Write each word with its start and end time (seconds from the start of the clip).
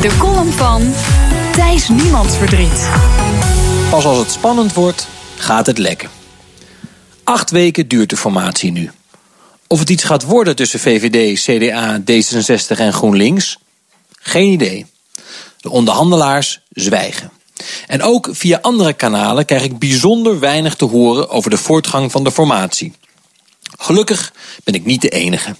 De 0.00 0.16
column 0.18 0.52
van 0.52 0.94
Thijs 1.52 1.88
Niemandsverdriet. 1.88 2.90
Pas 3.90 4.04
als 4.04 4.18
het 4.18 4.30
spannend 4.30 4.74
wordt, 4.74 5.06
gaat 5.36 5.66
het 5.66 5.78
lekken. 5.78 6.10
Acht 7.24 7.50
weken 7.50 7.88
duurt 7.88 8.10
de 8.10 8.16
formatie 8.16 8.72
nu. 8.72 8.90
Of 9.66 9.78
het 9.78 9.90
iets 9.90 10.04
gaat 10.04 10.24
worden 10.24 10.56
tussen 10.56 10.80
VVD, 10.80 11.40
CDA, 11.42 12.00
D66 12.00 12.78
en 12.78 12.92
GroenLinks? 12.92 13.58
Geen 14.20 14.52
idee. 14.52 14.86
De 15.60 15.70
onderhandelaars 15.70 16.60
zwijgen. 16.70 17.30
En 17.86 18.02
ook 18.02 18.28
via 18.32 18.58
andere 18.62 18.92
kanalen 18.92 19.44
krijg 19.44 19.62
ik 19.62 19.78
bijzonder 19.78 20.40
weinig 20.40 20.74
te 20.74 20.84
horen 20.84 21.30
over 21.30 21.50
de 21.50 21.58
voortgang 21.58 22.10
van 22.10 22.24
de 22.24 22.32
formatie. 22.32 22.92
Gelukkig 23.78 24.32
ben 24.64 24.74
ik 24.74 24.84
niet 24.84 25.00
de 25.00 25.08
enige. 25.08 25.56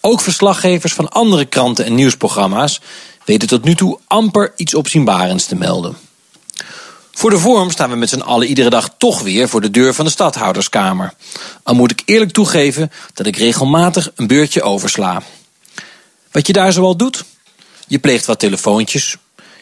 Ook 0.00 0.20
verslaggevers 0.20 0.92
van 0.92 1.08
andere 1.08 1.44
kranten 1.44 1.84
en 1.84 1.94
nieuwsprogramma's 1.94 2.80
weten 3.28 3.48
tot 3.48 3.64
nu 3.64 3.74
toe 3.74 3.98
amper 4.06 4.52
iets 4.56 4.74
opzienbarends 4.74 5.46
te 5.46 5.54
melden. 5.54 5.96
Voor 7.12 7.30
de 7.30 7.38
vorm 7.38 7.70
staan 7.70 7.90
we 7.90 7.96
met 7.96 8.08
z'n 8.08 8.20
allen 8.20 8.46
iedere 8.46 8.70
dag 8.70 8.94
toch 8.98 9.22
weer 9.22 9.48
voor 9.48 9.60
de 9.60 9.70
deur 9.70 9.94
van 9.94 10.04
de 10.04 10.10
stadhouderskamer. 10.10 11.14
Al 11.62 11.74
moet 11.74 11.90
ik 11.90 12.02
eerlijk 12.04 12.32
toegeven 12.32 12.90
dat 13.14 13.26
ik 13.26 13.36
regelmatig 13.36 14.10
een 14.14 14.26
beurtje 14.26 14.62
oversla. 14.62 15.22
Wat 16.30 16.46
je 16.46 16.52
daar 16.52 16.72
zoal 16.72 16.96
doet? 16.96 17.24
Je 17.86 17.98
pleegt 17.98 18.26
wat 18.26 18.38
telefoontjes. 18.38 19.16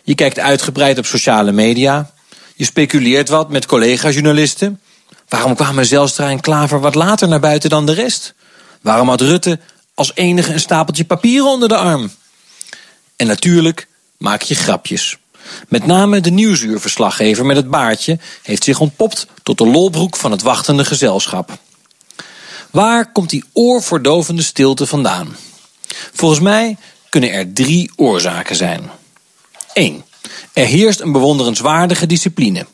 Je 0.05 0.15
kijkt 0.15 0.39
uitgebreid 0.39 0.99
op 0.99 1.07
sociale 1.07 1.53
media. 1.53 2.11
Je 2.55 2.65
speculeert 2.65 3.29
wat 3.29 3.51
met 3.51 3.67
collega-journalisten. 3.67 4.81
Waarom 5.29 5.55
kwamen 5.55 5.87
Zelstra 5.87 6.31
en 6.31 6.41
Klaver 6.41 6.81
wat 6.81 6.95
later 6.95 7.29
naar 7.29 7.41
buiten 7.41 7.71
dan 7.71 7.87
de 7.87 7.93
rest? 7.93 8.35
Waarom 8.83 9.09
had 9.09 9.21
Rutte 9.21 9.59
als 9.95 10.13
enige 10.15 10.53
een 10.53 10.61
stapeltje 10.61 11.05
papieren 11.05 11.49
onder 11.49 11.69
de 11.69 11.77
arm? 11.77 12.11
En 13.17 13.27
natuurlijk 13.27 13.89
maak 14.17 14.43
je 14.43 14.55
grapjes. 14.55 15.19
Met 15.69 15.87
name 15.87 16.21
de 16.21 16.31
nieuwsuurverslaggever 16.31 17.47
met 17.47 17.57
het 17.57 17.71
baardje 17.71 18.19
heeft 18.43 18.65
zich 18.65 18.81
ontpopt 18.81 19.27
tot 19.43 19.59
de 19.59 19.67
lolbroek 19.67 20.17
van 20.17 20.31
het 20.31 20.43
wachtende 20.43 20.85
gezelschap. 20.85 21.59
Waar 22.71 23.13
komt 23.13 23.31
die 23.31 23.45
oorverdovende 23.53 24.43
stilte 24.43 24.87
vandaan? 24.87 25.37
Volgens 26.13 26.41
mij 26.41 26.77
kunnen 27.09 27.33
er 27.33 27.53
drie 27.53 27.91
oorzaken 27.97 28.57
zijn. 28.57 28.91
1. 29.73 30.05
Er 30.53 30.67
heerst 30.67 31.01
een 31.01 31.13
bewonderenswaardige 31.13 32.07
discipline. 32.07 32.67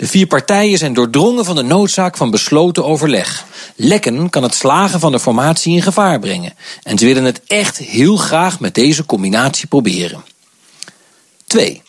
De 0.00 0.06
vier 0.06 0.26
partijen 0.26 0.78
zijn 0.78 0.94
doordrongen 0.94 1.44
van 1.44 1.54
de 1.54 1.62
noodzaak 1.62 2.16
van 2.16 2.30
besloten 2.30 2.84
overleg. 2.84 3.44
Lekken 3.76 4.30
kan 4.30 4.42
het 4.42 4.54
slagen 4.54 5.00
van 5.00 5.12
de 5.12 5.20
formatie 5.20 5.74
in 5.74 5.82
gevaar 5.82 6.18
brengen. 6.18 6.54
En 6.82 6.98
ze 6.98 7.06
willen 7.06 7.24
het 7.24 7.40
echt 7.46 7.78
heel 7.78 8.16
graag 8.16 8.60
met 8.60 8.74
deze 8.74 9.06
combinatie 9.06 9.66
proberen. 9.66 10.24
2. 11.46 11.82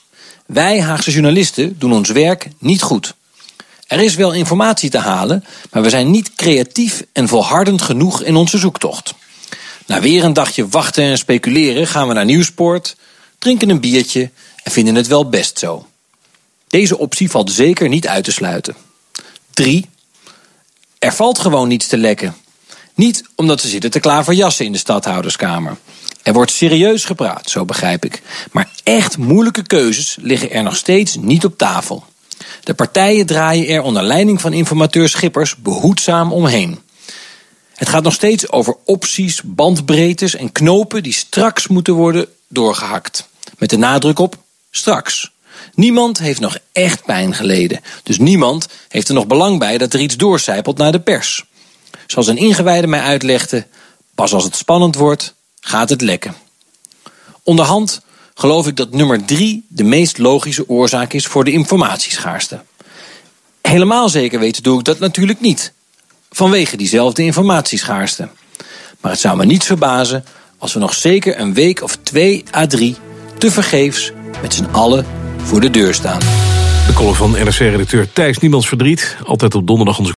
Wij 0.46 0.82
Haagse 0.82 1.12
journalisten 1.12 1.76
doen 1.80 1.94
ons 1.94 2.10
werk 2.10 2.48
niet 2.58 2.82
goed. 2.82 3.14
Er 3.88 4.00
is 4.00 4.16
wel 4.16 4.32
informatie 4.34 4.90
te 4.90 5.00
halen, 5.00 5.46
maar 5.72 5.82
we 5.82 5.90
zijn 5.90 6.12
niet 6.12 6.36
creatief 6.36 7.04
en 7.14 7.28
volhardend 7.28 7.82
genoeg 7.82 8.22
in 8.22 8.36
onze 8.36 8.58
zoektocht. 8.58 9.14
Na 9.86 10.02
weer 10.02 10.24
een 10.24 10.34
dagje 10.34 10.68
wachten 10.68 11.04
en 11.04 11.18
speculeren 11.18 11.88
gaan 11.88 12.08
we 12.08 12.14
naar 12.14 12.26
Nieuwsport, 12.26 12.96
drinken 13.40 13.70
een 13.70 13.80
biertje 13.80 14.30
en 14.64 14.72
vinden 14.72 14.96
het 14.96 15.08
wel 15.08 15.30
best 15.30 15.60
zo. 15.60 15.86
Deze 16.72 16.98
optie 16.98 17.30
valt 17.30 17.52
zeker 17.52 17.90
niet 17.90 18.08
uit 18.08 18.24
te 18.24 18.32
sluiten. 18.32 18.76
3. 19.54 19.90
Er 21.00 21.14
valt 21.14 21.40
gewoon 21.40 21.68
niets 21.68 21.88
te 21.88 21.98
lekken. 21.98 22.36
Niet 22.96 23.24
omdat 23.36 23.62
ze 23.62 23.68
zitten 23.68 23.92
te 23.92 24.00
klaverjassen 24.00 24.66
in 24.66 24.72
de 24.72 24.78
stadhouderskamer. 24.78 25.78
Er 26.24 26.34
wordt 26.34 26.52
serieus 26.52 27.06
gepraat, 27.06 27.50
zo 27.50 27.66
begrijp 27.66 28.06
ik. 28.06 28.22
Maar 28.52 28.70
echt 28.84 29.18
moeilijke 29.18 29.64
keuzes 29.64 30.18
liggen 30.22 30.52
er 30.52 30.64
nog 30.64 30.76
steeds 30.76 31.16
niet 31.16 31.46
op 31.46 31.58
tafel. 31.58 32.06
De 32.64 32.74
partijen 32.74 33.26
draaien 33.26 33.68
er 33.68 33.82
onder 33.82 34.04
leiding 34.04 34.42
van 34.42 34.54
informateur 34.54 35.10
Schippers 35.10 35.56
behoedzaam 35.56 36.34
omheen. 36.34 36.80
Het 37.76 37.90
gaat 37.90 38.04
nog 38.04 38.14
steeds 38.14 38.52
over 38.52 38.76
opties, 38.86 39.42
bandbreedtes 39.44 40.36
en 40.36 40.52
knopen 40.52 41.04
die 41.04 41.14
straks 41.14 41.68
moeten 41.68 41.94
worden 41.94 42.28
doorgehakt. 42.48 43.30
Met 43.58 43.70
de 43.70 43.78
nadruk 43.78 44.20
op 44.20 44.36
straks. 44.70 45.32
Niemand 45.74 46.20
heeft 46.20 46.40
nog 46.40 46.58
echt 46.72 47.04
pijn 47.06 47.34
geleden. 47.34 47.80
Dus 48.04 48.18
niemand 48.18 48.68
heeft 48.88 49.08
er 49.08 49.14
nog 49.14 49.28
belang 49.28 49.60
bij 49.60 49.78
dat 49.78 49.94
er 49.94 50.00
iets 50.00 50.18
doorcijpelt 50.18 50.78
naar 50.78 50.92
de 50.92 51.00
pers. 51.00 51.46
Zoals 52.08 52.28
een 52.28 52.38
ingewijde 52.38 52.88
mij 52.88 53.02
uitlegde, 53.02 53.68
pas 54.16 54.34
als 54.34 54.44
het 54.44 54.56
spannend 54.56 54.96
wordt, 54.96 55.34
gaat 55.60 55.90
het 55.90 56.02
lekken. 56.02 56.36
Onderhand 57.44 58.02
geloof 58.34 58.68
ik 58.68 58.76
dat 58.76 58.92
nummer 58.92 59.26
drie 59.26 59.66
de 59.68 59.84
meest 59.84 60.18
logische 60.18 60.70
oorzaak 60.70 61.14
is 61.14 61.28
voor 61.28 61.44
de 61.44 61.52
informatieschaarste. 61.52 62.64
Helemaal 63.62 64.10
zeker 64.10 64.40
weten 64.40 64.64
doe 64.64 64.80
ik 64.80 64.86
dat 64.86 65.00
natuurlijk 65.00 65.40
niet. 65.40 65.74
Vanwege 66.30 66.78
diezelfde 66.78 67.24
informatieschaarste. 67.24 68.30
Maar 69.00 69.12
het 69.12 69.20
zou 69.20 69.38
me 69.38 69.46
niet 69.46 69.64
verbazen 69.64 70.26
als 70.58 70.74
we 70.74 70.80
nog 70.80 70.94
zeker 70.94 71.40
een 71.40 71.54
week 71.54 71.82
of 71.82 71.98
twee 72.04 72.44
à 72.56 72.68
drie 72.68 72.96
te 73.38 73.52
vergeefs 73.52 74.12
met 74.42 74.54
z'n 74.54 74.68
allen 74.72 75.21
voor 75.44 75.62
de 75.62 75.70
deur 75.70 75.94
staan. 75.94 76.20
De 76.88 76.94
column 76.94 77.16
van 77.16 77.32
NRC-redacteur 77.32 78.12
Thijs 78.14 78.38
Niemands 78.38 78.68
Verdriet. 78.68 79.18
Altijd 79.26 79.56
op 79.56 79.68
donderdag 79.68 80.00
onze 80.00 80.10